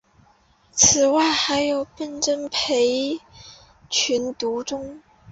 [0.71, 3.19] 此外还有笨珍培
[3.87, 4.99] 群独中。